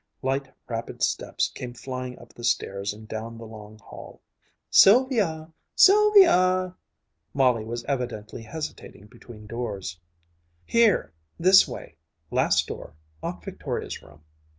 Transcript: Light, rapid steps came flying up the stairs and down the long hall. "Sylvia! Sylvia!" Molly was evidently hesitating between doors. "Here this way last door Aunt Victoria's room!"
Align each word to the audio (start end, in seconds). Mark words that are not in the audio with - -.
Light, 0.23 0.51
rapid 0.67 1.03
steps 1.03 1.47
came 1.53 1.75
flying 1.75 2.17
up 2.17 2.33
the 2.33 2.43
stairs 2.43 2.91
and 2.91 3.07
down 3.07 3.37
the 3.37 3.45
long 3.45 3.77
hall. 3.77 4.19
"Sylvia! 4.71 5.51
Sylvia!" 5.75 6.75
Molly 7.35 7.63
was 7.63 7.83
evidently 7.83 8.41
hesitating 8.41 9.05
between 9.05 9.45
doors. 9.45 9.99
"Here 10.65 11.13
this 11.39 11.67
way 11.67 11.97
last 12.31 12.65
door 12.65 12.95
Aunt 13.21 13.43
Victoria's 13.45 14.01
room!" 14.01 14.23